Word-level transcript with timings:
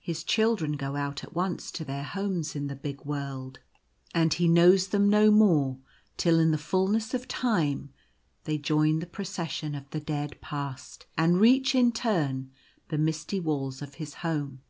His 0.00 0.22
children 0.22 0.74
go 0.74 0.94
out 0.94 1.24
at 1.24 1.34
once 1.34 1.72
to 1.72 1.84
their 1.84 2.04
homes 2.04 2.54
in 2.54 2.68
the 2.68 2.76
bier 2.76 2.98
world, 3.04 3.58
and 4.14 4.32
he 4.32 4.46
knows 4.46 4.74
At 4.74 4.74
his 4.74 4.82
Task. 4.82 4.92
79 4.92 5.00
them 5.02 5.10
no 5.26 5.30
more 5.32 5.78
till, 6.16 6.38
in 6.38 6.52
the 6.52 6.56
fulness 6.56 7.14
of 7.14 7.26
time, 7.26 7.92
they 8.44 8.58
join 8.58 9.00
the 9.00 9.06
Procession 9.06 9.74
of 9.74 9.90
the 9.90 9.98
Dead 9.98 10.40
Past, 10.40 11.06
and 11.18 11.40
reach, 11.40 11.74
in 11.74 11.90
turn, 11.90 12.52
the 12.90 12.98
misty 12.98 13.40
walls 13.40 13.82
of 13.82 13.94
his 13.94 14.14
home. 14.22 14.62